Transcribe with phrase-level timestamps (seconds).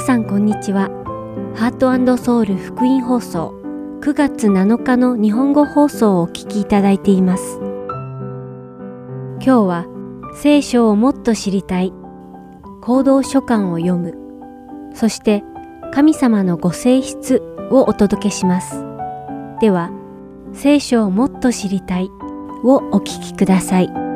[0.00, 0.90] さんこんにちは。
[1.56, 3.52] ハートソウル福音放送
[4.00, 7.58] 9月7日の日本語放送をお聞きいただいています。
[9.40, 9.86] 今日は
[10.36, 11.92] 聖書をもっと知りたい、
[12.80, 14.14] 行動書簡を読む、
[14.94, 15.42] そして
[15.92, 18.84] 神様のご性質をお届けします。
[19.60, 19.90] では、
[20.52, 22.08] 聖書をもっと知りたい
[22.62, 24.07] をお聞きください。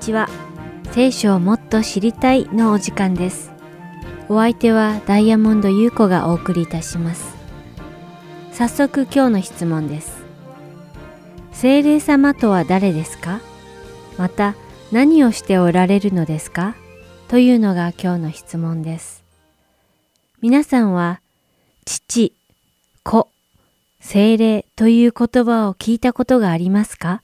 [0.00, 0.28] ちは。
[0.92, 3.52] 聖書をもっと知りたいのお時間です。
[4.30, 7.36] お相手はダイヤモンド優子がお送りいたします。
[8.50, 10.24] 早速今日の質問です。
[11.52, 13.40] 聖霊様とは誰ですか？
[14.16, 14.54] また
[14.90, 16.74] 何をしておられるのですか？
[17.28, 19.22] というのが今日の質問です。
[20.40, 21.20] 皆さんは
[21.84, 22.34] 父、
[23.04, 23.28] 子、
[24.00, 27.22] 聖霊という言葉を聞いたことがありますか？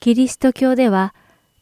[0.00, 1.14] キリスト教では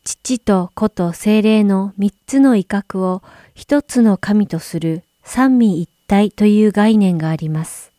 [0.04, 3.22] 父と子と聖霊の三つの威嚇を
[3.54, 7.90] 一つの神とする三位一体という概念があります。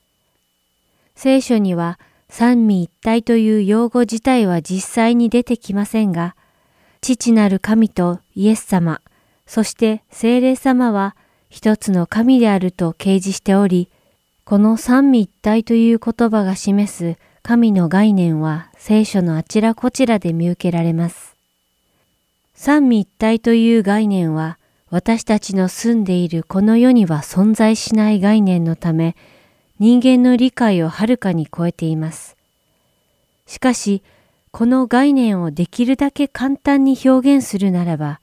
[1.15, 6.35] 聖書には三位一体という用語自体は実際に出てきませんが、
[7.01, 9.01] 父なる神とイエス様、
[9.47, 11.15] そして聖霊様は
[11.49, 13.89] 一つの神であると掲示しており、
[14.43, 21.34] この三位一体という言葉が示す神の概念は聖書のあちらこちらで見受けられます。
[22.55, 24.57] 三位一体という概念は
[24.89, 29.15] 私たちの住んでいるこの世には存在しない概念のため
[29.77, 32.37] 人間の理解をはるかに超えています。
[33.45, 34.01] しかし、
[34.51, 38.21] この概念をできるだけ簡単に表現するならば、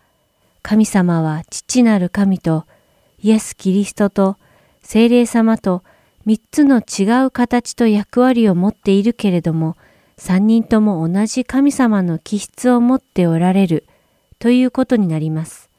[0.62, 2.64] 神様は父なる神と
[3.22, 4.38] イエス・キリストと
[4.80, 5.82] 聖霊様と
[6.24, 9.76] 三つの違う形と役割を持っているけれども、
[10.16, 13.84] 三人とも同じ神様の気質を持っておられる
[14.42, 15.70] ということになります。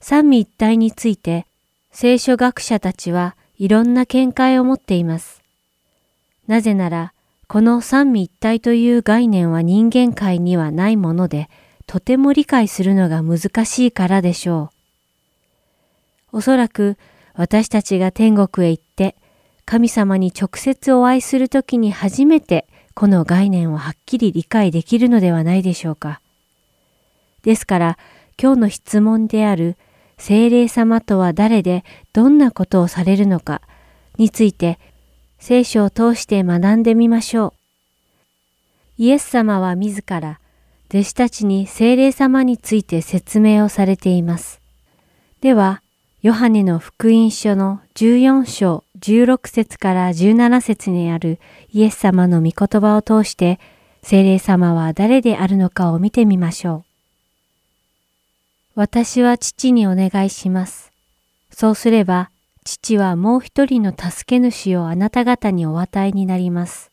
[0.00, 1.44] 三位一体について、
[1.90, 5.42] 聖書学者たちはいろんな見解を持っています。
[6.46, 7.12] なぜなら、
[7.48, 11.50] この三位一体という概念は人間界にはないもので、
[11.88, 14.70] とても理解するのが難しいからでしょ
[16.32, 16.36] う。
[16.38, 16.96] おそらく
[17.34, 19.16] 私たちが天国へ行って、
[19.64, 26.20] 神様に直接お会いするときに初めてこの概念をはっきり理解できるのではないでしょうか。
[27.48, 27.98] ですから
[28.38, 29.78] 今日の質問である
[30.18, 31.82] 聖霊様とは誰で
[32.12, 33.62] どんなことをされるのか
[34.18, 34.78] について
[35.38, 37.54] 聖書を通して学んでみましょ
[38.98, 39.02] う。
[39.02, 40.40] イエス様は自ら
[40.90, 44.60] 弟子たちに聖霊様について説明をされています。
[45.40, 45.82] では、
[46.20, 51.38] ヨハネの福音書の14章16節から17節にある
[51.70, 53.58] イエス様の御言葉を通して
[54.02, 56.87] 聖霊様は誰であるのかを見てみましょう。
[58.80, 60.92] 私は父にお願いします。
[61.50, 62.30] そうすれば
[62.64, 66.92] 父はもう一人の助け主をあなた方にお与えになります。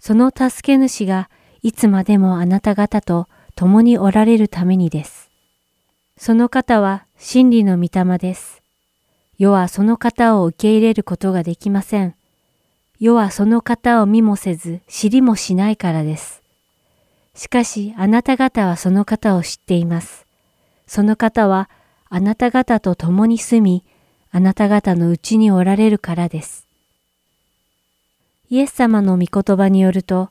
[0.00, 1.28] その助け主が
[1.60, 5.28] いつまでもあなた方と共におられるためにです。
[6.16, 8.62] その方は真理の御霊です。
[9.36, 12.14] 世はその方を受け入れることができません。
[12.98, 16.42] 世はその方を見もせず知りもしないからです。
[17.34, 20.23] しかしあなた方はその方を知っています。
[20.86, 21.70] その方は
[22.08, 23.84] あなた方と共に住み、
[24.30, 26.66] あなた方のうちにおられるからです。
[28.50, 30.30] イエス様の御言葉によると、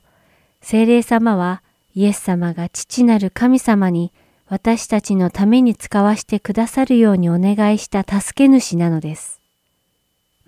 [0.60, 1.62] 聖霊様は
[1.94, 4.12] イエス様が父なる神様に
[4.46, 9.40] 私たちのために使わしてくださるようにお願いした助け主なのです。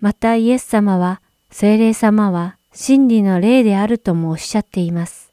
[0.01, 5.33] またイエス様は、聖霊様は真理の霊であるともおっしゃっています。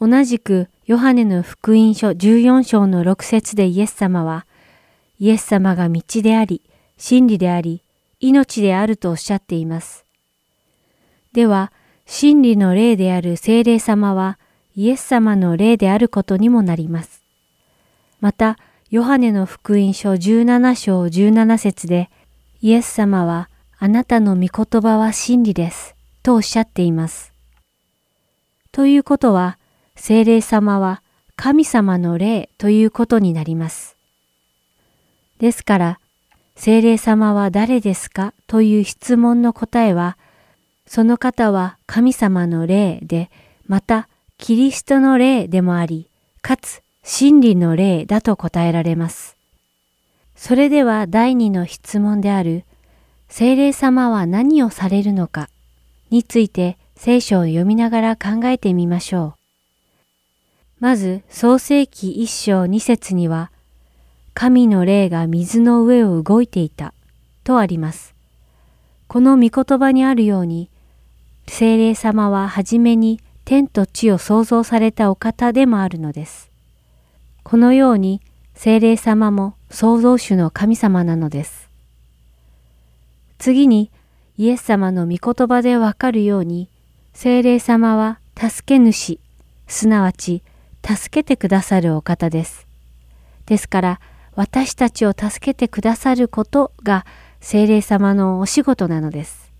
[0.00, 4.46] 同じくヨハネの福音書14章の6節でイエス様は、
[5.18, 6.60] イエス様が道であり、
[6.98, 7.82] 真理であり、
[8.20, 10.04] 命であるとおっしゃっています。
[11.32, 11.72] では、
[12.04, 14.38] 真理の霊である聖霊様は、
[14.76, 17.22] イエス様の霊であることにもなります。
[18.20, 18.58] また、
[18.90, 22.10] ヨハネの福音書17章17節で、
[22.60, 23.48] イエス様は、
[23.78, 25.94] あなたの御言葉は真理です。
[26.22, 27.32] とおっしゃっています。
[28.70, 29.58] ということは、
[29.96, 31.02] 聖霊様は
[31.36, 33.96] 神様の霊ということになります。
[35.38, 36.00] ですから、
[36.56, 40.16] 聖霊様は誰ですかという質問の答えは、
[40.86, 43.30] その方は神様の霊で、
[43.66, 44.08] また
[44.38, 46.08] キリストの霊でもあり、
[46.42, 49.36] かつ真理の霊だと答えられます。
[50.36, 52.64] それでは第二の質問である、
[53.28, 55.48] 精霊様は何をされるのか
[56.10, 59.43] について聖書を読みながら考えてみましょう。
[60.84, 63.50] まず、創世記一章二節には、
[64.34, 66.92] 神の霊が水の上を動いていた
[67.42, 68.14] とあります。
[69.06, 70.68] この御言葉にあるように、
[71.46, 76.50] 精霊様ははじめに天と地を創造されたお方でもあるのです。
[77.44, 78.20] このように
[78.54, 81.70] 精霊様も創造主の神様なのです。
[83.38, 83.90] 次に
[84.36, 86.68] イエス様の御言葉でわかるように
[87.14, 89.18] 精霊様は助け主、
[89.66, 90.42] すなわち
[90.86, 92.66] 助けてくださるお方です。
[93.46, 94.00] ですから
[94.34, 97.06] 私たちを助けてくださることが
[97.40, 99.52] 精霊様のお仕事なのです。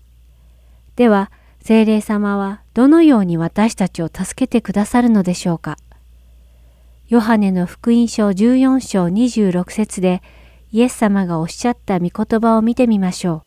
[0.95, 1.31] では
[1.61, 5.77] 精霊様はどのように私たちを助けてくださるのでしょうか
[7.07, 10.21] ヨハネの福音書14章26節で
[10.71, 13.43] イエス様がおっしゃった御言葉を見てみましょ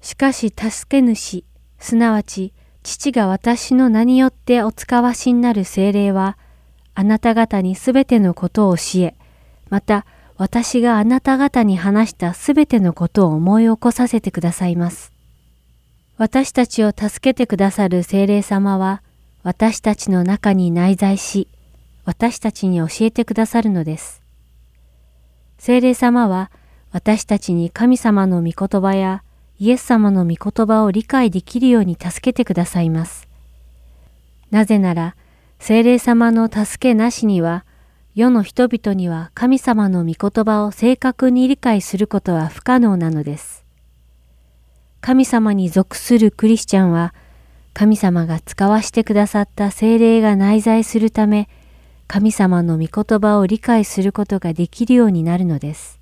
[0.00, 0.04] う。
[0.04, 1.44] しかし助け主、
[1.78, 2.52] すなわち
[2.82, 6.36] 父が私の名によってお使わしになる精霊は、
[6.94, 9.14] あなた方にすべてのことを教え、
[9.70, 10.04] また
[10.36, 15.12] 私があなた方に話したすべてのことを思い起こさせてくださいます。
[16.18, 19.02] 私たちを助けてくださる精霊様は、
[19.42, 21.48] 私たちの中に内在し、
[22.04, 24.22] 私たちに教えてくださるのです。
[25.58, 26.50] 聖霊様は
[26.90, 29.22] 私たちに神様の御言葉や
[29.58, 33.28] イエス様の御言葉を理解できるように助けてくださいます。
[34.50, 35.16] なぜなら、
[35.58, 37.64] 聖霊様の助けなしには、
[38.14, 43.64] 世の人々には神様の御言葉を正確に理解することは不可能なのです。
[45.00, 47.14] 神様に属するクリスチャンは、
[47.74, 51.48] 神様が使わしてくださった精霊が内在するため、
[52.06, 55.98] 神様の御言葉を理解することができるようになるのです。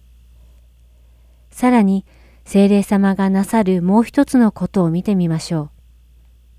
[1.53, 2.05] さらに、
[2.53, 5.71] 精霊様がなさるもう一つのことを見てみましょう。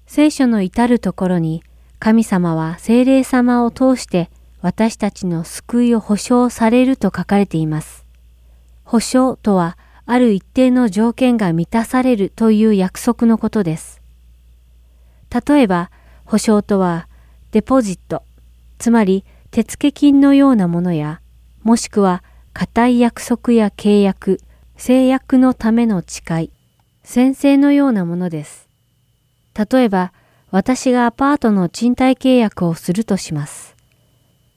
[0.05, 1.65] 聖書の至るところに、
[1.99, 4.29] 神様は精霊様を通して
[4.61, 8.05] 私たちの救いを保証されると書かれています。
[8.85, 14.01] 保証とは、ある一定の条件が満たされるという約束のことです。
[15.45, 15.91] 例えば、
[16.23, 17.09] 保証とは、
[17.51, 18.23] デポジット、
[18.79, 21.19] つまり手付金のようなものや、
[21.63, 22.23] もしくは
[22.53, 24.39] 固い約束や契約、
[24.83, 26.51] 制約のための誓い、
[27.03, 28.67] 宣誓のようなものです。
[29.53, 30.11] 例えば、
[30.49, 33.75] 私がアパートの賃貸契約をするとします。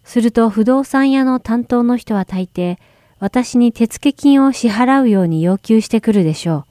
[0.03, 2.79] すると不動産屋の担当の人は大抵、
[3.19, 6.65] 私に手付金を支払うように要求してくるでしょう。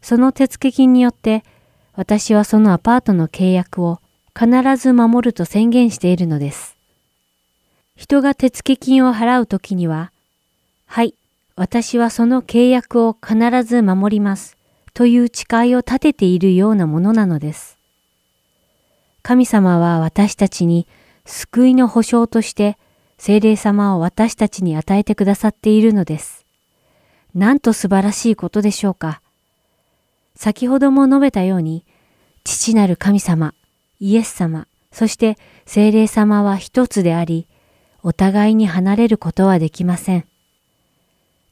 [0.00, 1.42] その手付金によって、
[1.94, 3.98] 私はそのアパートの契約を
[4.38, 4.46] 必
[4.76, 6.76] ず守ると宣言しているのです。
[7.96, 10.12] 人が手付金を払うときには、
[10.86, 11.12] はい、
[11.58, 14.58] 私はその契約を必ず守ります、
[14.92, 17.78] という誓いを立てているようなものなのです。
[19.22, 20.86] 神様は私たちに
[21.24, 22.76] 救いの保証として
[23.16, 26.44] 精霊様を私たちに与えてくださっているのです。
[27.34, 29.22] なんと素晴らしいことでしょうか。
[30.34, 31.86] 先ほども述べたように、
[32.44, 33.54] 父なる神様、
[33.98, 37.48] イエス様、そして精霊様は一つであり、
[38.02, 40.26] お互いに離れることはできません。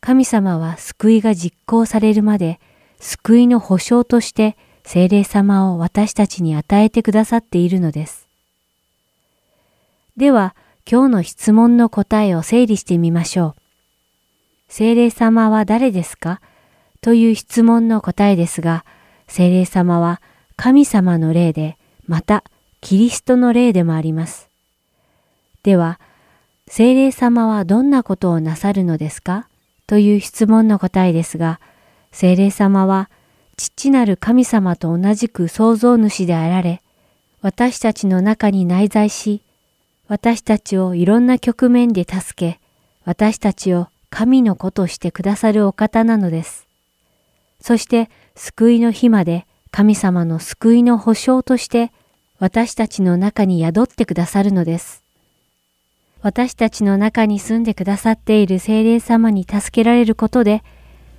[0.07, 2.61] 神様は救いが実行されるまで
[3.01, 8.29] 救いの保証として精霊様を私たちに与えてくださっているのです。
[10.19, 10.55] では、
[10.87, 13.63] 今日の質問の答えを整理してみましょう。
[14.69, 16.43] 精霊様は誰ですか？
[17.01, 18.85] という質問の答えですが、
[19.27, 20.21] 精霊様は
[20.57, 22.45] 神様の霊で、また
[22.83, 24.51] キリストの霊でもあります。
[25.63, 25.99] では、
[26.69, 29.49] 精霊様はどんなことをなさるのですか？
[29.87, 31.61] という質問の答えですが、
[32.13, 33.11] 精霊様は
[33.57, 36.83] 父なる神様と同じく創造主であられ、
[37.43, 39.43] 私たちの中に内在し、
[40.09, 42.61] 私たちをいろんな局面で助け、
[43.05, 46.67] 私たちを神の子としてくださるお方なのです。
[47.61, 51.93] そして救いの日まで神様の救いの保証として
[52.39, 55.04] 私たちの中に宿ってくださるのです。
[56.25, 60.65] 私たちの中に住んでくださっている精霊様に助けられることで、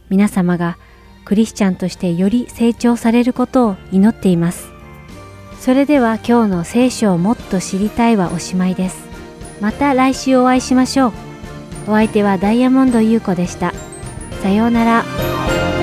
[0.10, 0.80] 皆様が
[1.26, 4.68] クリスチャンとしてより成長されることを祈っています。
[5.60, 8.98] それでは今日の聖書をもっと知りたいはおしまいです。
[9.62, 11.14] また来週お会いしましょう。
[11.88, 13.74] お相手はダイヤモンド優子でした。
[14.42, 15.75] さようなら。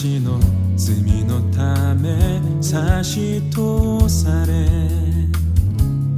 [0.00, 0.40] 私の
[0.76, 4.66] 罪のため差し通され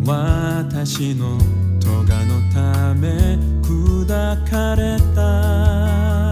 [0.06, 1.36] 私の
[1.80, 1.90] 咎
[2.26, 4.06] のため砕
[4.48, 6.30] かれた。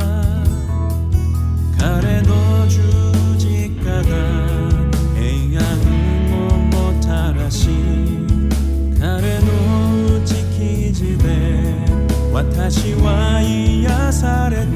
[1.77, 2.79] 彼の十
[3.37, 4.05] 字架が
[5.17, 5.67] 平安
[6.31, 6.39] を
[6.71, 7.67] もたらし
[9.01, 9.49] 彼の
[10.19, 11.27] 打ち記事で
[12.33, 14.70] 私は癒された。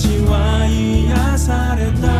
[0.00, 2.19] 私は癒された。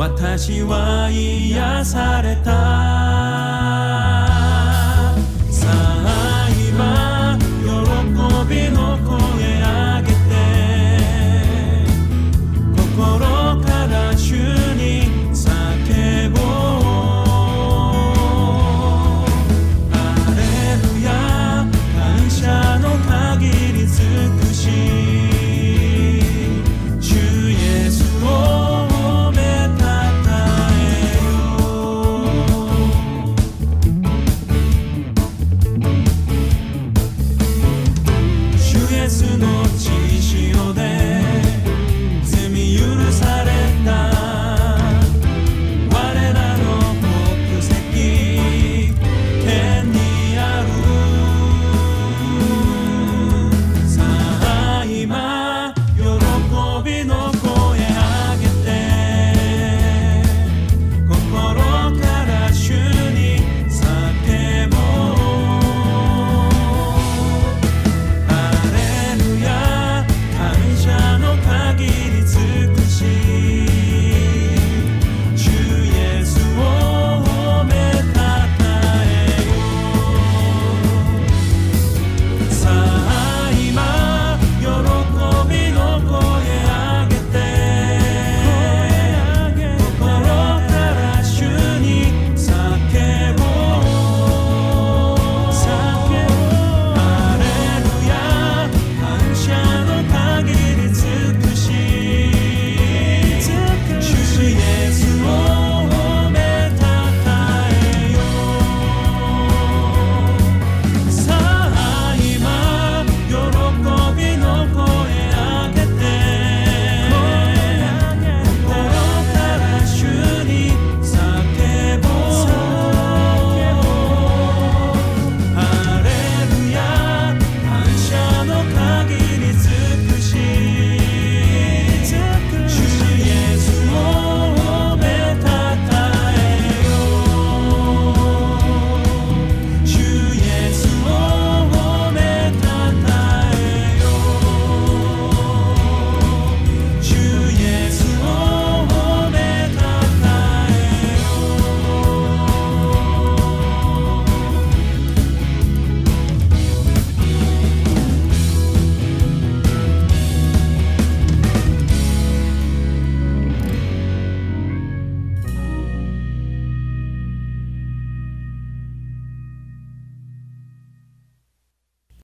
[0.00, 2.89] 私は癒された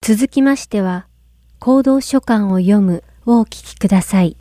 [0.09, 1.09] 続きましては、
[1.59, 4.37] 行動書簡を読むをお聞きください。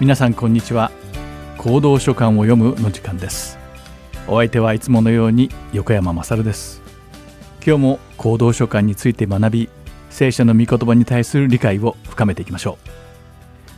[0.00, 0.90] 皆さんこんにちは。
[1.58, 3.56] 行動書簡を読むの時間です。
[4.26, 6.82] お相手はいつものように横山まさるです。
[7.64, 9.70] 今日も行動書簡について学び
[10.10, 12.78] 聖書の御言葉に対する理解を深めていきましょ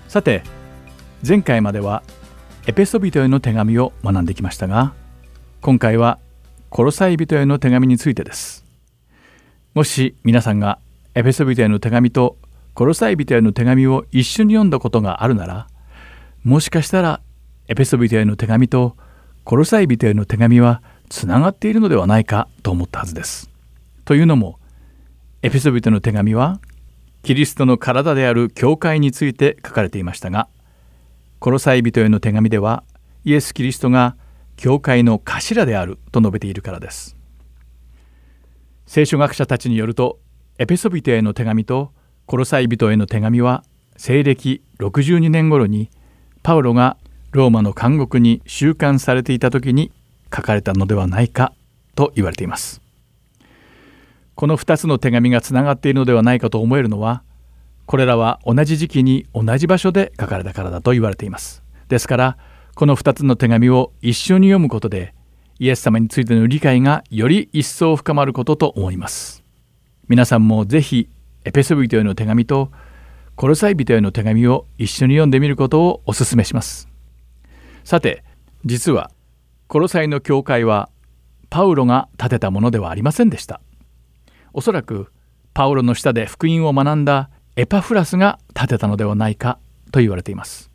[0.08, 0.10] う。
[0.10, 0.42] さて
[1.26, 2.02] 前回までは
[2.66, 4.94] エペソビトへの手紙を学んできましたが
[5.60, 6.18] 今回は
[6.70, 8.64] コロサイ人への手紙についてです
[9.74, 10.78] もし皆さんが
[11.14, 12.36] エペソビトへの手紙と
[12.74, 15.68] コロサイ人への手紙を一緒に読んだことがあるなら
[16.42, 17.20] もしかしたら
[17.68, 18.96] エペソビトへの手紙と
[19.44, 23.50] コロサイ人への手紙はつながっているのではないかと思ったはずです。
[24.04, 24.58] というのも
[25.42, 26.60] エペソビトの手紙は
[27.22, 30.48] キリストの体である教会について書かれていましたが
[31.44, 32.84] コロサイ人への手紙では
[33.22, 34.16] イエス・キリストが
[34.56, 37.18] 教会の頭であると述べているからです。
[38.86, 40.20] 聖書学者たちによると
[40.56, 41.92] エペソビトへの手紙と
[42.24, 43.62] コロサイ人への手紙は
[43.98, 45.90] 西暦62年頃に
[46.42, 46.96] パウロが
[47.32, 49.92] ローマの監獄に収監されていた時に
[50.34, 51.52] 書かれたのではないか
[51.94, 52.80] と言われています
[54.34, 57.22] この2つの手紙がつながっているのではないかと思えるのは
[57.86, 62.38] これらは同じ時期に同じ場所で書かれたからだと言われていますですから
[62.74, 65.14] この2つの手紙を一緒に読むことで
[65.58, 69.44] イエス様についての理解がより一層深まることと思います
[70.08, 71.08] 皆さんもぜひ
[71.44, 72.70] エペソビトへの手紙と
[73.36, 76.88] コロサイ人への手紙を一緒に読んでみることをお勧めします。
[77.82, 78.22] さて、
[78.64, 79.10] 実は
[79.66, 80.88] コロサイの教会は
[81.50, 83.60] パウロが建てたものではありませんでした。
[84.52, 85.12] おそらく
[85.52, 89.58] パウロの下で福音を学んだエパフラスが建てたのではないか
[89.92, 90.70] と言われています。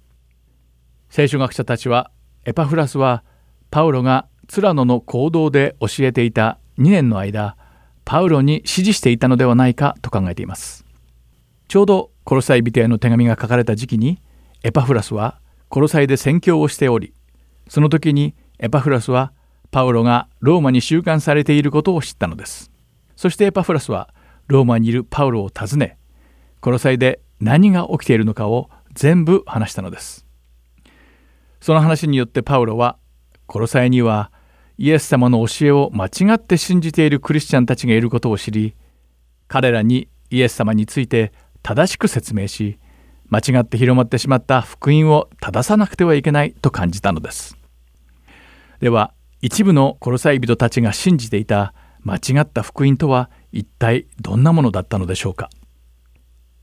[1.09, 2.11] 聖書学者たちは
[2.45, 3.23] エパフラスは
[3.69, 7.57] パウロがツラノの行動で教えていた2年の間
[8.05, 10.85] パウロに指示していたのではないかと考えています。
[11.67, 14.21] ちょうどコロサイ人への手紙が書かれた時期に
[14.63, 17.13] エパフラスはコロサイで宣教をしており
[17.67, 19.33] その時にエパフラスは
[19.69, 22.71] パウロがローマに収監されていることを知ったのです
[23.15, 24.09] そしてエパフラスは
[24.47, 25.98] ローマにいるパウロを訪ね
[26.61, 30.25] コロサイで何が起きているのかを全部話したのです。
[31.61, 32.97] その話によってパウロは
[33.45, 34.31] コロサイには
[34.77, 38.75] イエス様の教えを間違って信じているクリスチャンたちがいることを知り
[39.47, 42.79] 彼らにイエス様について正しく説明し
[43.27, 47.57] 間違って広まってしまった福音を正さなくてはいけないと感じたのです。
[48.79, 55.49] では一部のコロサイ人たちが信じていた間違った福音とは一体どんなものだったのでしょうか？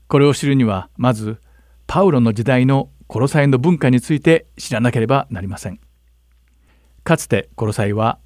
[0.07, 1.39] これを知るにはまず
[1.85, 5.79] パウロの時代のコロサイの文化について知らなければなりません。
[7.03, 8.19] かつてコロサイは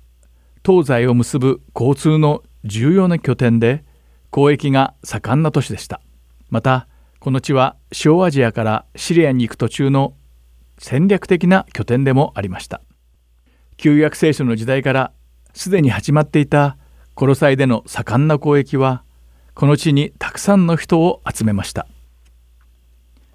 [0.65, 3.83] 東西を結ぶ交通の重要な拠点で
[4.31, 6.01] 交易が盛んな都市でした。
[6.49, 6.87] また
[7.19, 10.15] この地は小アジアからシリアに行く途中の
[10.77, 12.81] 戦略的な拠点でもありました。
[13.77, 15.11] 旧約聖書の時代から
[15.53, 16.77] すでに始まっていた
[17.13, 19.03] コロサイでの盛んな交易は
[19.53, 21.87] この地にたくさんの人を集めました。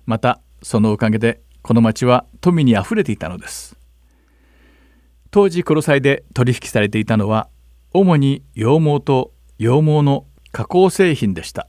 [0.07, 3.77] またそのおかげでこの町は富にあふれていたのです。
[5.31, 7.49] 当時コロサイで取引されていたのは
[7.93, 11.69] 主に羊毛と羊毛の加工製品でした。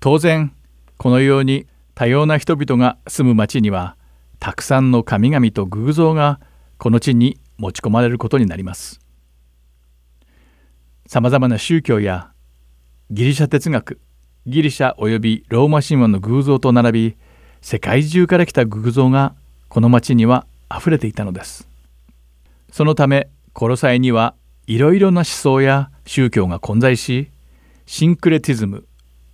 [0.00, 0.54] 当然
[0.96, 3.96] このように多様な人々が住む町には
[4.38, 6.40] たくさんの神々と偶像が
[6.78, 9.00] この地に持ち込まれることになります。
[11.06, 12.30] さまざまな宗教や
[13.10, 13.98] ギリシャ哲学
[14.46, 17.16] ギリシャおよびローマ神話の偶像と並び
[17.62, 19.34] 世界中から来た偶像が
[19.70, 21.66] この町にはあふれていたのです。
[22.70, 24.34] そのためコロサイには
[24.66, 27.30] いろいろな思想や宗教が混在し
[27.86, 28.84] シンクレティズム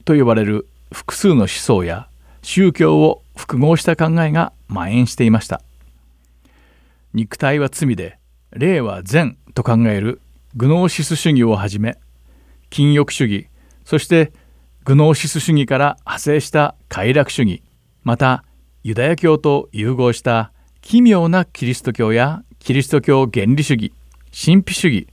[0.05, 2.09] と呼ばれる複数の思想や
[2.43, 5.61] 宗教を複合した考えが蔓延していました
[7.13, 8.19] 肉体は罪で
[8.53, 10.21] 霊は善と考える
[10.55, 11.99] グノーシス主義をはじめ
[12.71, 13.49] 禁欲主義
[13.85, 14.33] そして
[14.85, 17.63] グノーシス主義から派生した快楽主義
[18.03, 18.45] また
[18.83, 23.93] ユダヤ教と融合した奇妙なキリスト教やキリスト教原理主義
[24.31, 25.09] 神秘主義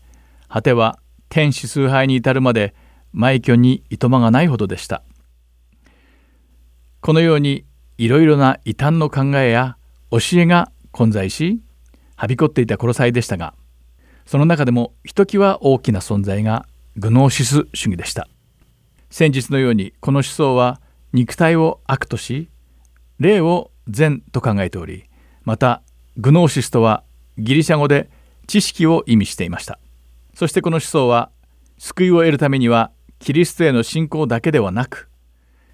[0.50, 2.76] 果ては天使崇拝に至るまで
[3.16, 5.04] 埋挙にいとまがないほどでした。
[7.02, 7.66] このように
[7.98, 9.78] いろいろな異端の考えや
[10.12, 11.62] 教えが混在し
[12.16, 13.56] はびこっていた殺さいでしたが
[14.26, 18.28] その中でもひときわ大きな存在がグノーシス主義でした。
[19.12, 20.82] 先日のようにこの思想は
[21.14, 22.50] 肉体を悪とし
[23.20, 25.04] 霊を善と考えており
[25.44, 25.84] また
[26.18, 27.04] グノーシスとは
[27.38, 28.10] ギリシャ語で
[28.48, 29.80] 知識を意味していました。
[30.34, 31.30] そしてこの思想は
[31.78, 35.10] 救いを得るためにはキリストへの信仰だけではなく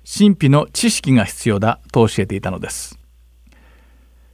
[0.06, 2.97] 神秘の知識が必要だと教えていたのです。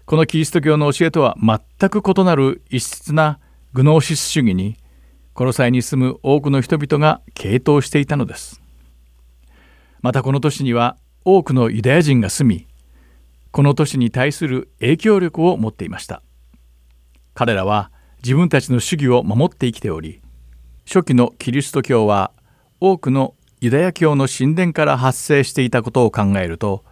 [0.06, 3.40] このキリスト教の教えとは全く異なる異質な
[3.74, 4.78] グノーシス主義に
[5.34, 8.63] コロサイに住む多くの人々が傾倒していたのです。
[10.04, 12.68] またこの都市には多くのユダヤ人が住み
[13.52, 16.22] この都市に対する影響力を持っていました。
[17.34, 17.90] 彼らは
[18.22, 20.22] 自分たちの主義を守って生きており
[20.86, 22.32] 初期のキリスト教は
[22.82, 26.84] 多くのユダヤ教の神殿から発生していたことを考えると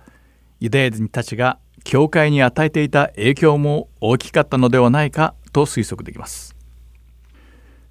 [0.61, 6.55] ユダヤ人たちが教会に与えていた影響も大きかったのではないかと推測できます。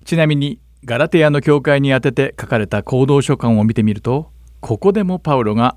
[0.07, 4.30] ちなみにガラテヤの教会に宛てて書かれた行動書簡を見てみると
[4.61, 5.77] ここでもパウロが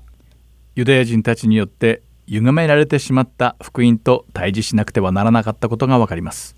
[0.74, 6.56] ユダヤ人たちによって歪められてしまった福音と対峙しなくてはならなかったことがわかります。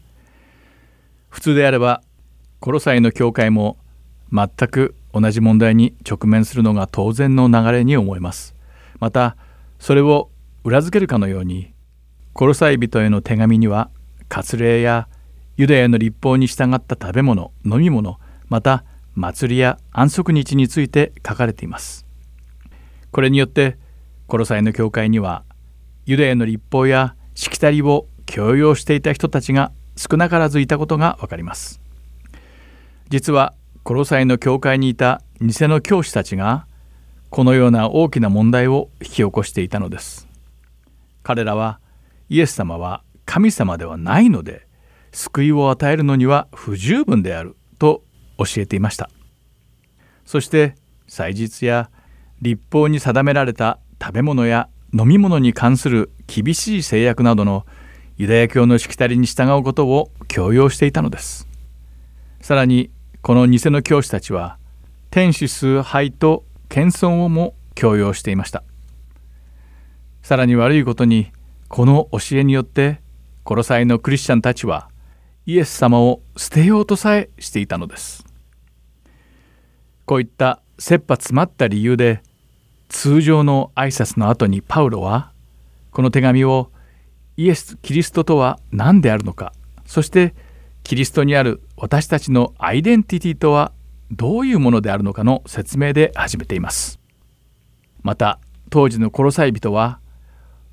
[1.28, 2.02] 普通であれば
[2.60, 3.76] コロサイの教会も
[4.32, 8.54] 全く同じ問題に直面するのが当然の流れに思えます。
[8.98, 9.36] また
[9.78, 10.30] それを
[10.64, 11.72] 裏付けるかのように
[12.32, 13.90] コロサイ人への手紙には
[14.28, 15.08] 割礼や
[15.56, 18.84] ユダヤの立法に従った食べ物飲み物また
[19.14, 22.05] 祭りや安息日について書かれています。
[23.16, 23.79] これによって
[24.26, 25.42] コロサイの教会には
[26.05, 31.81] ユダヤの立法やしきたりを強要していた人たちが少なからずいたことがわかります。
[33.09, 36.66] 実はコロサイの教会にいた偽の教師たちが
[37.31, 40.29] このような大きな問題を引き起こしていたのです。
[41.22, 41.81] 彼らは
[42.29, 44.66] イエス様は神様ではないので
[45.12, 48.02] 救いを与えるのには不十分であると
[48.37, 49.09] 教えていました。
[50.26, 50.74] そして
[51.07, 51.88] 祭日や
[52.42, 57.66] 立法に定められた食べ物や飲み物に関する厳しい制約などの
[58.16, 61.46] ユダヤ教のしきたりに従うことを強要していたのです。
[62.40, 62.90] さらに
[63.22, 64.59] この偽の教師たちは
[65.11, 68.62] 天使崇拝と謙遜をも強要していました。
[70.22, 71.31] さらに悪いことに
[71.68, 73.01] この教えによって
[73.44, 74.88] コロサイのクリスチャンたちは
[75.46, 78.25] イエス様を捨てようとさえしていたのです。
[80.05, 82.22] こういった切羽詰まった理由で
[82.88, 85.33] 通常の挨拶の後にパウロは
[85.90, 86.70] この手紙を
[87.37, 89.53] イエス・キリストとは何であるのか
[89.85, 90.35] そして
[90.83, 93.72] キリストにある私たちのアイデンティティとは
[94.11, 97.01] どういうものであるのかの説明で始めています。
[98.03, 98.38] また
[98.70, 99.99] 当時のコロサイ人は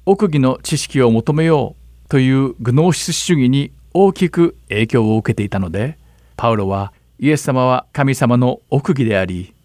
[0.06, 5.98] 奥義の知識を求めようというグノーシス主義に大きく影響を受けていたので
[6.36, 9.56] パウロはイエス様は神様の奥義であり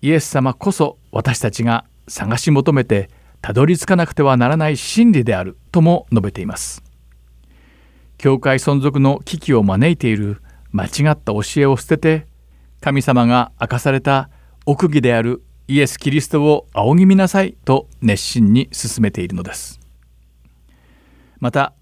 [0.00, 3.10] イエス様こそ私たちが探し求めて
[3.40, 6.82] たどり着かなくてはならない真理であるとも述べています。
[8.18, 12.26] 教会存続の危機を招いている間違った教えを捨てて
[12.80, 14.28] 神様が明かされた
[14.66, 19.80] 奥義であるイエス・キリストを仰ぎ見なさいと熱心に進めているのです。
[21.38, 21.72] また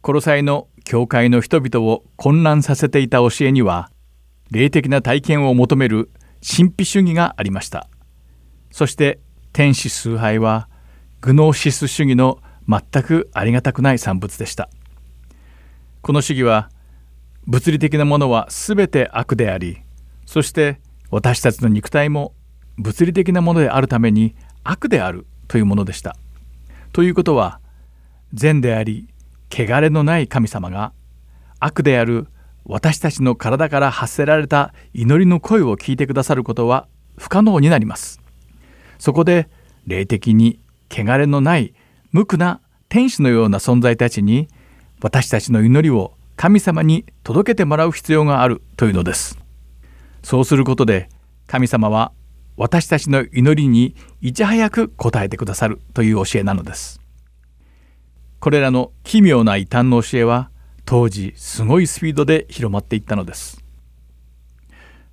[0.00, 3.90] コロサイの教会の人々を混乱させていた教えには
[4.50, 6.10] 霊的な体験を求める
[6.46, 7.88] 神秘主義がありました。
[8.70, 9.18] そして
[9.54, 10.68] 天使崇拝は
[11.20, 14.68] グノーシス主義の全くありがたくない産物でした。
[16.02, 16.70] この主義は
[17.46, 19.78] 物理的なものは全て悪であり
[20.26, 22.34] そして私たちの肉体も
[22.78, 26.16] 物理的なものであるために悪であるというものでした。
[26.92, 27.60] ということは
[28.32, 29.08] 善であり
[29.52, 30.92] 汚れのない神様が
[31.60, 32.26] 悪である
[32.64, 38.23] 私たちの体から発せられた祈りの声を聞いてくださることは不可能になります。
[38.98, 39.48] そこで
[39.86, 41.74] 霊的に汚れのない
[42.12, 44.48] 無垢な天使のような存在たちに
[45.02, 49.38] 私たちの祈りを神様に届けてもらう必要があるというのです。
[50.22, 51.08] そうすることで
[51.46, 52.12] 神様は
[52.56, 57.00] 私たちの祈りにいち早く応えてくださるという教えなのです。
[58.40, 60.50] これらの奇妙な異端の教えは
[60.84, 63.62] 当時すごいスピードで広まっていったのです。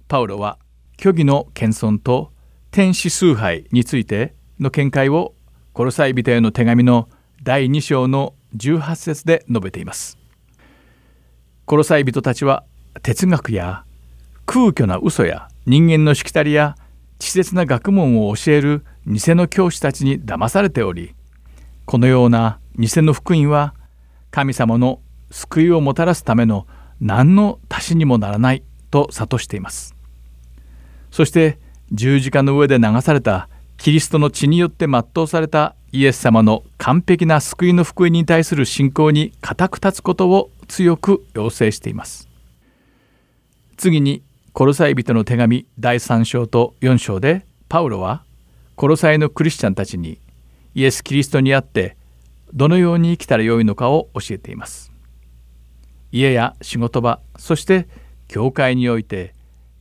[0.07, 0.59] パウロは
[0.99, 2.31] 虚偽の謙遜と
[2.71, 5.33] 天使崇拝についての見解を
[5.73, 7.09] コロサイ人への手紙の
[7.43, 10.17] 第2章の18節で述べています。
[11.65, 12.63] コロサイ人たちは
[13.03, 13.83] 哲学や
[14.45, 16.77] 空虚な嘘や人間のしきたりや
[17.19, 21.13] 稚拙な学問を教える偽の教師たちに騙されており
[21.85, 23.75] このような偽の福音は
[24.31, 26.67] 神様の救いをもたらすための
[27.01, 29.93] 何の足しにもならないと諭しています。
[31.11, 31.59] そして
[31.91, 42.29] 十字架の上で流されたキリストの血によって全うされたイエス様の完璧な救いの福音に対する信仰に固く立つことを強く要請しています。
[43.75, 44.21] 次に
[44.53, 48.23] コロサイ人の手紙第3章と4章でパウロは
[48.75, 50.19] コロサイのクリスチャンたちに
[50.75, 51.97] イエス・キリストにあって
[52.53, 54.91] どのように生きたらよいのかを教えています。
[56.13, 57.87] 家や仕事場そして
[58.27, 59.33] 教会において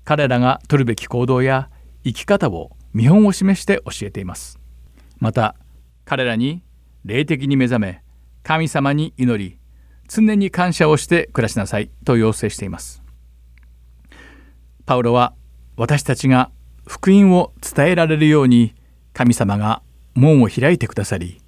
[0.05, 1.69] 彼らが取るべき行動や
[2.05, 4.59] 生き方を見本を示して教えています。
[5.19, 5.55] また
[6.05, 6.63] 彼らに
[7.05, 8.03] 霊的に目覚め
[8.43, 9.59] 神様に祈り
[10.09, 13.03] 常に感謝をして暮らしなさいと要請しています。
[14.87, 15.35] パウロは
[15.77, 16.51] 私たちが
[16.87, 18.75] 福音を伝えられるように
[19.13, 19.83] 神様が
[20.15, 21.41] 門を開いてくださり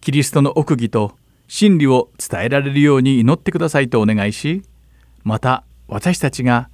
[0.00, 4.62] キリストの奥義と真理を伝えられるように祈ってくださいとお願いし
[5.22, 6.68] また私たちが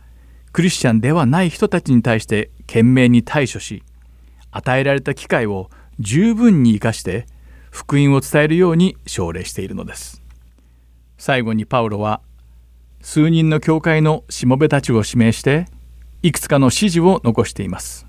[0.53, 3.83] クリスチャンではない人たちに対して懸命に対処し
[4.51, 7.27] 与えられた機会を十分に生かして
[7.71, 10.21] 福音を伝えるように奨励しているのです。
[11.17, 12.21] 最後にパウロは
[13.01, 15.67] 数人の教会のしもべたちを指名して
[16.23, 18.07] いくつかの指示を残しています。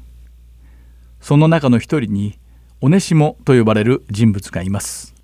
[1.22, 2.40] その中の一人に
[2.82, 5.16] オネシモと呼ばれる人物がいます。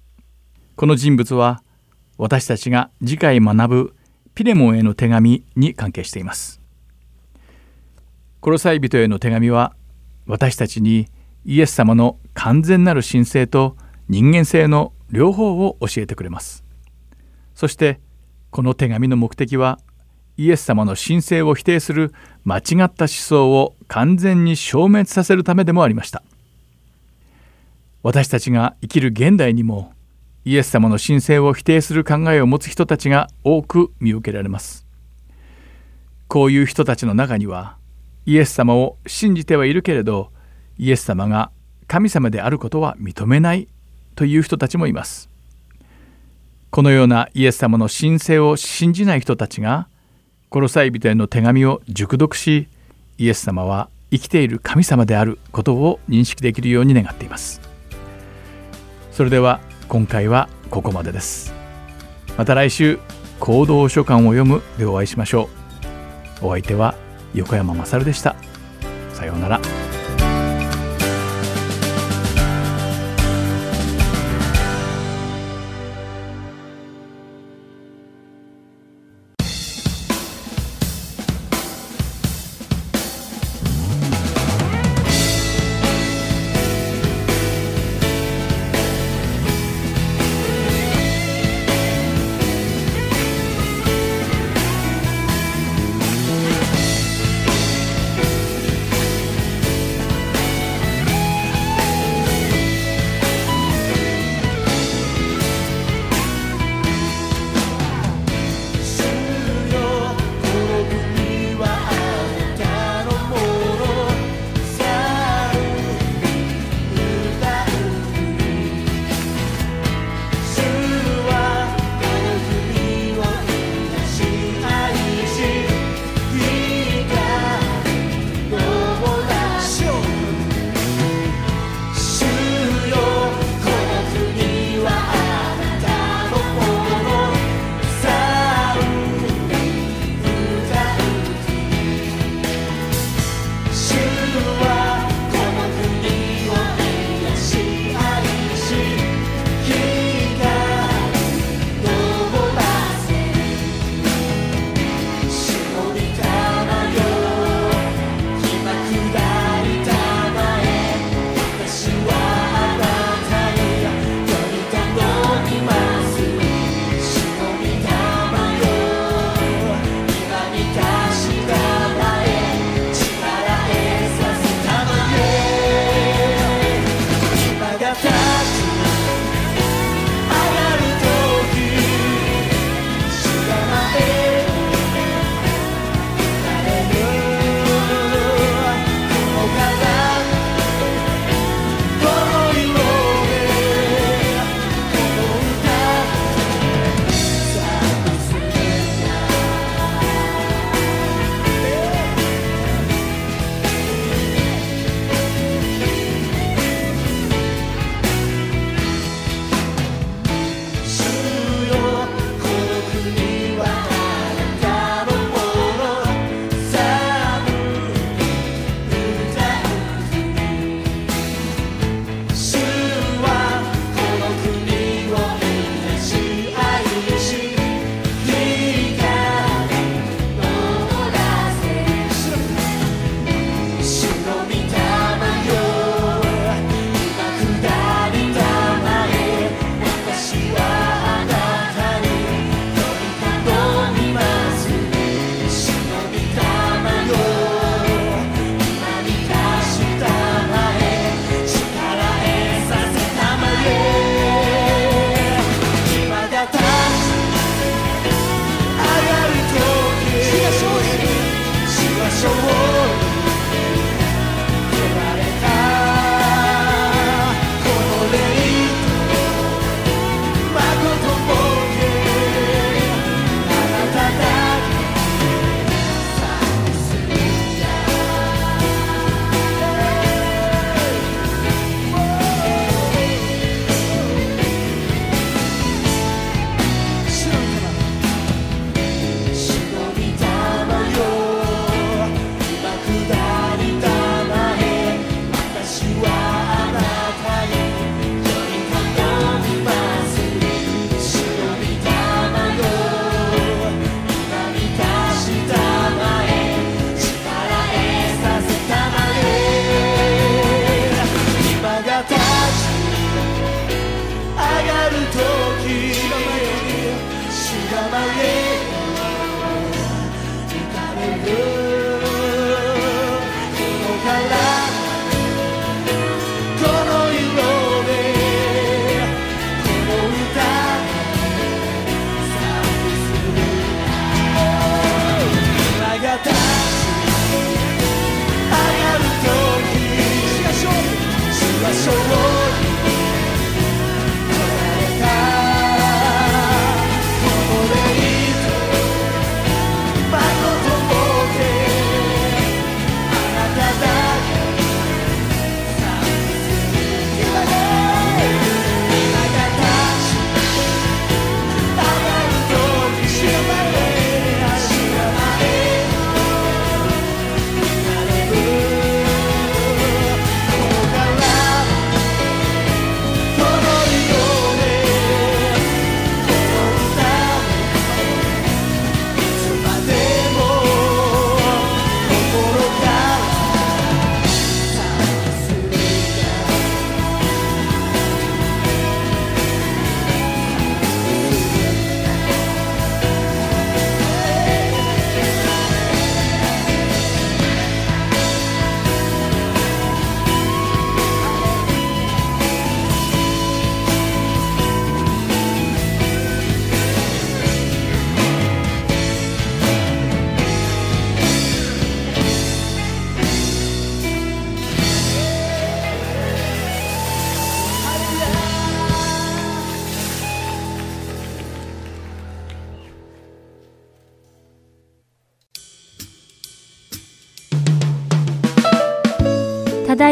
[0.77, 1.62] この人物は
[2.17, 3.95] 私たちが次回学ぶ
[4.34, 6.58] ピレモンへの手紙に関係しています。
[8.41, 9.75] コロサイ人への手紙は
[10.25, 11.10] 私たちに
[11.43, 13.75] イエス様の完全なる神聖と
[14.08, 16.63] 人間性の両方を教えてくれます。
[17.54, 17.99] そして
[18.49, 19.80] この手紙の目的は
[20.38, 22.13] イエス様の神聖を否定する
[22.45, 26.23] 間違った思想を完全に消滅させるためでもありました。
[28.04, 29.91] 私たちが生きる現代にも
[30.45, 34.86] イエス様の神聖を否定する考えを持つ人たちが多く見受けられます。
[36.30, 37.78] こういう人たちの中には
[38.29, 40.31] イエス様を信じてはいるけれど
[40.77, 41.49] イエス様が
[41.87, 43.67] 神様であることは認めない
[44.13, 45.31] という人たちもいます。
[46.69, 49.87] このようなイエス様の神聖を信じない人たちが
[50.49, 52.67] コロサイ人への手紙を熟読し
[53.17, 57.59] イエス様は生きている神様であることを認識できるように願っています。
[59.11, 61.51] それでは今回はここまでです。
[62.37, 62.99] また来週
[63.39, 65.49] 行動書簡を読むでお会いしましょ
[66.43, 66.45] う。
[66.45, 66.93] お相手は
[67.33, 68.35] 横山まさるでした。
[69.13, 69.78] さようなら。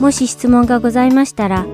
[0.00, 1.64] もし質問がございましたら、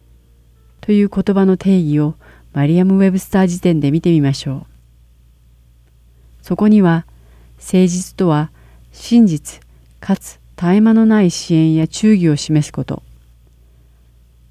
[0.81, 2.15] という言葉の定義を
[2.53, 4.65] マリアム・ウェブスター辞典で見てみましょう。
[6.41, 7.05] そこには
[7.57, 8.51] 誠実とは
[8.91, 9.59] 真実
[9.99, 13.03] かつ絶え間のない支援や忠義を示すこと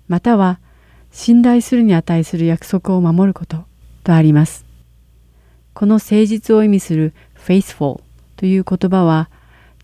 [0.08, 0.60] または
[1.10, 3.64] 信頼するに値する約束を守ること
[4.04, 4.66] とあります。
[5.72, 8.02] この誠実を意味する faithful
[8.36, 9.30] という言葉は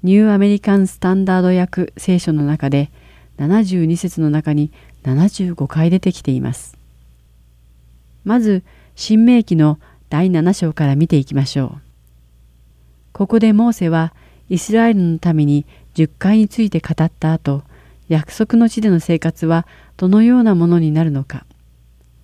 [0.02, 2.90] ニューアメリカンスタンダード訳聖書の中で
[3.38, 4.72] 72節の中に
[5.04, 6.76] 75回出てきています。
[8.24, 8.64] まず、
[8.96, 9.78] 新明記の
[10.10, 11.82] 第7章から見ていきましょう。
[13.12, 14.12] ここでモーセは
[14.48, 17.62] イスラエルのために十回について語った後
[18.08, 21.46] 約束の地での生活はどのようなものになるのか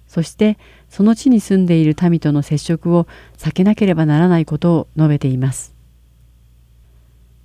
[0.06, 0.58] そして
[0.88, 3.06] その地に住んでいる民との接触を
[3.36, 5.77] 避けなければならないことを述べています。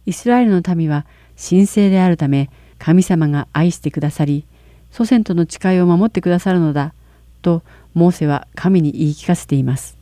[0.06, 1.06] イスラエルの民は
[1.38, 2.50] 神聖であるため
[2.80, 4.46] 神様が愛してくださり
[4.92, 6.94] 祖先との誓いを守ってくださるのだ
[7.42, 9.98] とモーセは神に言い聞かせています。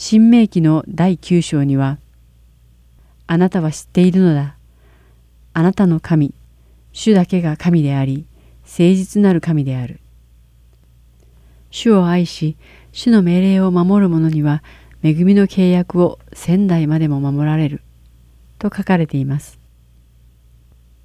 [0.00, 1.98] 新明記の第9章には、
[3.26, 4.54] あなたは知っているのだ。
[5.52, 6.32] あなたの神、
[6.92, 8.24] 主だけが神であり、
[8.62, 10.00] 誠実なる神である。
[11.70, 12.56] 主を愛し、
[12.92, 14.62] 主の命令を守る者には、
[15.02, 17.82] 恵みの契約を仙台までも守られる。
[18.58, 19.58] と書かれています。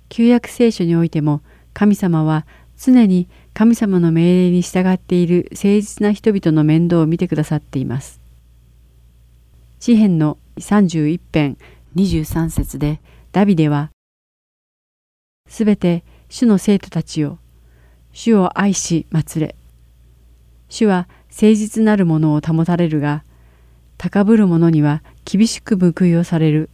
[0.10, 1.42] 旧約聖書においても、
[1.74, 2.46] 神様は
[2.78, 8.24] 常に神様の命令に従っている誠実な人々の面倒を見てくださっています。
[9.80, 11.58] 詩篇の31編
[11.96, 13.02] 23節で
[13.32, 13.90] ダビデは
[15.50, 17.38] すべて主の生徒たちを
[18.14, 19.56] 主を愛し祭れ
[20.70, 23.24] 主は誠実なるものを保たれるが
[23.98, 26.70] 高ぶる者には厳しく報いをされる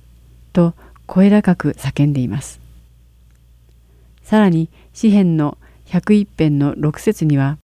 [0.54, 0.74] と
[1.06, 2.60] 声高く叫んでいます
[4.24, 7.58] さらに詩篇の101編の6節には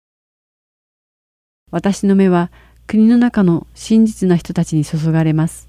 [1.70, 2.50] 私の目は
[2.86, 5.66] 国の中の真実な人たちに注がれます。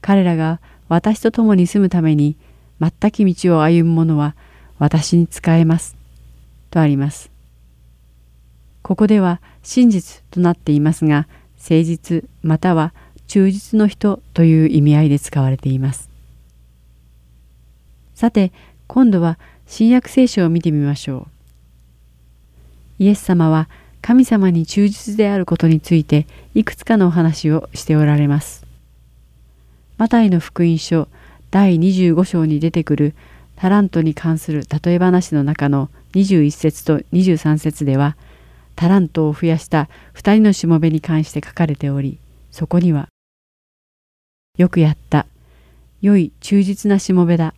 [0.00, 2.36] 彼らが私と共に住むために
[2.80, 4.34] 全き道を歩む者は
[4.78, 5.96] 私に仕えます。
[6.70, 7.30] とあります。
[8.82, 11.26] ここでは真実となっていますが、
[11.58, 12.94] 誠実または
[13.34, 16.08] 忠実の人という意味合いで使われています。
[18.14, 18.52] さて、
[18.86, 21.26] 今度は新約聖書を見てみましょ
[23.00, 23.02] う。
[23.02, 23.68] イエス様は
[24.02, 28.64] 神様に忠実であることについていくつかのお話をしておられます。
[29.98, 31.08] マタイの福音書
[31.50, 33.14] 第25章に出てくる
[33.56, 38.16] タラントに関する例え話の中の21節と23節では
[38.76, 42.18] タラントを増やした2人のしもべに関して書かれており
[42.52, 43.08] そこには
[44.56, 45.26] よくやった。
[46.00, 47.54] 良い忠実なしもべだ。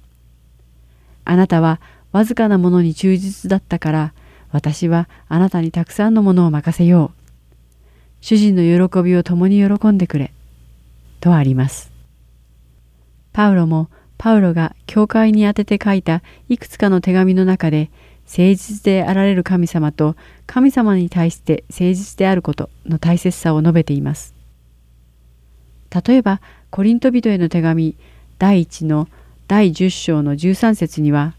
[1.26, 1.78] あなたは
[2.10, 4.14] わずかなものに忠実だったから、
[4.50, 7.20] 私はあなたにたくさんのものを任せよう。
[8.22, 10.32] 主人の喜びを共に喜んでくれ。
[11.20, 11.92] とあります。
[13.34, 17.90] パウロもパウロが教会に宛てて書いたいくつかの手紙の中で
[18.24, 20.16] 誠実であられる神様と
[20.46, 24.34] 神様に対して誠実であることの大切さを述べています。
[26.06, 26.40] 例えば
[26.70, 27.96] コリント人への手紙
[28.38, 29.08] 第1の
[29.48, 31.34] 第10章の13節には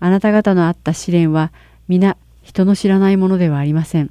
[0.00, 1.52] あなた方のあった試練は
[1.88, 4.10] 皆人の知らないものではありません。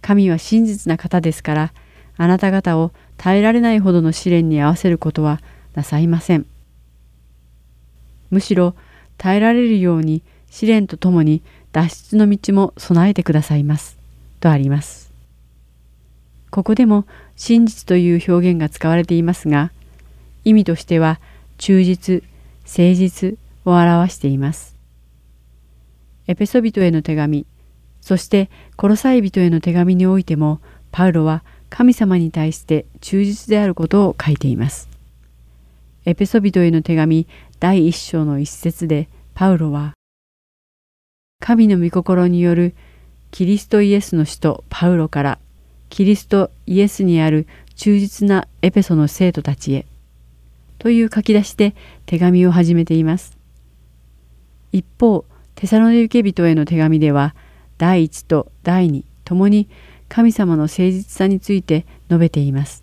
[0.00, 1.72] 神は真実な方ですから
[2.16, 5.40] あなた方を耐えられないほどの試練に合わせることは
[5.74, 6.46] なさいません。
[8.30, 8.74] むしろ
[9.18, 11.42] 耐えられるように試練とともに
[11.72, 13.98] 脱出の道も備えてくださいます。
[14.40, 15.12] とあります。
[16.50, 17.06] ここでも
[17.40, 19.72] 真実という表現が使われていますが、
[20.44, 21.20] 意味としては
[21.56, 22.22] 忠実、
[22.66, 24.76] 誠実を表しています。
[26.26, 27.46] エペソビトへの手紙、
[28.02, 30.60] そしてコロサイ人への手紙においても、
[30.92, 34.90] パウロは神様に対して忠実であることを書いています。
[36.04, 37.26] エペソビトへの手紙
[37.58, 39.94] 第一章の一節でパウロは
[41.40, 42.74] 神の御心による
[43.30, 45.38] キリストイエスの使徒パウロから
[45.90, 49.86] キリストイエスにある忠実なエペソの生徒たちへ
[50.78, 51.74] という書き出しで
[52.06, 53.36] 手紙を始めています。
[54.72, 55.26] 一方、
[55.56, 57.34] テサロニケ人への手紙では
[57.76, 59.68] 第一と第二ともに
[60.08, 62.82] 神様の誠実さについて述べています。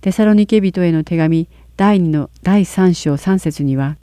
[0.00, 3.96] テサロニケ人への手紙第2の第3章3節には、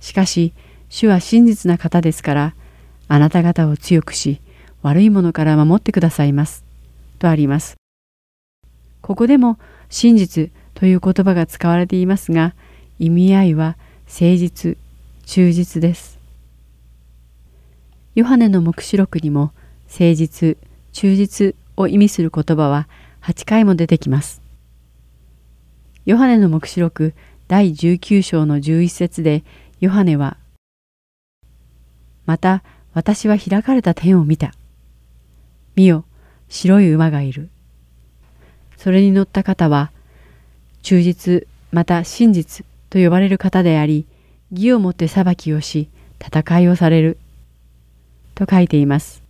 [0.00, 0.54] しかし、
[0.88, 2.54] 主は真実な方ですから、
[3.08, 4.40] あなた方を強くし、
[4.82, 6.64] 悪いものから守ってくださいます。
[7.18, 7.76] とあります。
[9.02, 9.58] ここでも
[9.88, 12.54] 真実という言葉が使われていますが、
[12.98, 13.76] 意味合いは
[14.06, 14.76] 誠実、
[15.24, 16.18] 忠実です。
[18.14, 19.52] ヨハネの黙示録にも
[19.88, 20.56] 誠実、
[20.92, 22.88] 忠実を意味する言葉は
[23.22, 24.42] 8回も出てきます。
[26.06, 27.14] ヨハネの黙示録
[27.48, 29.44] 第19章の11節で
[29.80, 30.36] ヨハネは
[32.26, 32.62] また
[32.94, 34.54] 私は開かれた天を見た。
[35.80, 36.04] 見よ、
[36.50, 37.48] 白い馬がいる。
[38.76, 39.90] それに乗った方は
[40.82, 44.06] 忠実また真実と呼ばれる方であり
[44.52, 45.88] 義をもって裁きをし
[46.22, 47.16] 戦いをされる
[48.34, 49.22] と書いています。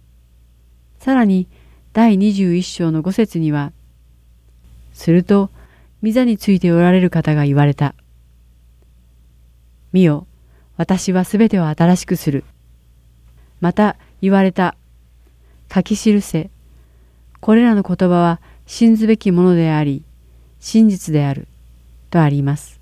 [0.98, 1.46] さらに
[1.92, 3.70] 第21章の5節には
[4.92, 5.50] すると、
[6.02, 7.94] 御座についておられる方が言われた。
[9.92, 10.26] 見よ、
[10.76, 12.42] 私はすべてを新しくする。
[13.60, 14.74] また言われた。
[15.72, 16.50] 書き記せ。
[17.40, 20.04] これらの言葉は信ずべきものであり、
[20.58, 21.48] 真実である。
[22.10, 22.80] とあります。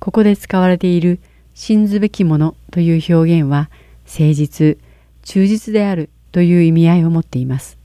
[0.00, 1.20] ここで使われている
[1.54, 3.70] 信ずべきものという表現は、
[4.06, 4.78] 誠実、
[5.22, 7.78] 忠実であるという意味合いを持っています。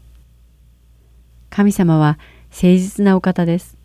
[1.49, 2.17] 神様は
[2.49, 3.77] 誠実なお方です。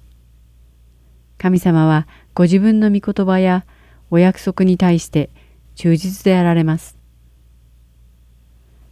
[1.36, 3.64] 神様はご自分の御言葉や
[4.10, 5.30] お約束に対して
[5.74, 7.01] 忠実であられます。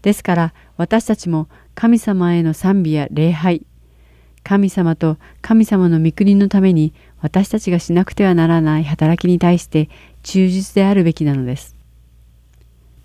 [0.03, 3.67] ですから私たちも神様への賛美や礼拝、
[4.43, 9.89] 神様と神様の御国のために私たちがしなくてはならない働きに対して
[10.23, 11.77] 忠実であるべきなのです。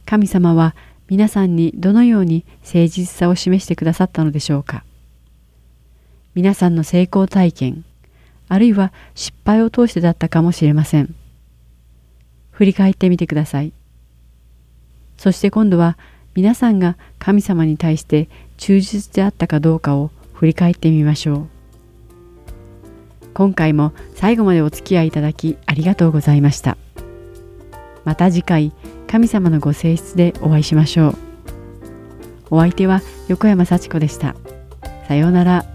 [0.05, 0.75] 神様は
[1.07, 4.83] 皆さんにどのように誠実さを示してくださったのでしょうか。
[6.33, 7.85] 皆さんの成功体験、
[8.47, 11.13] あるいは失敗を通してだったかもしれません。
[12.51, 13.73] 振り返ってみてください。
[15.17, 15.97] そして今度は
[16.36, 18.27] 皆さんが神様に対して
[18.57, 21.47] 忠実であったかどうかを振り返ってみましょう。
[23.33, 26.77] 今回も最後までお付き合いいただきありがとうございました。
[28.03, 28.71] また次回、
[29.07, 31.15] 神様のご性質でお会いしましょう。
[32.51, 34.36] お相手は横山幸子でした。
[35.07, 35.74] さようなら。